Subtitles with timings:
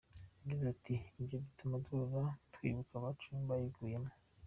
[0.41, 4.11] Yagize ati “Ibyo bituma duhora twibuka abacu bayiguyemo.